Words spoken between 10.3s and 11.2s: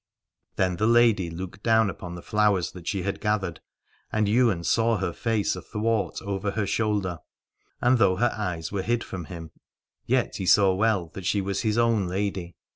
he saw well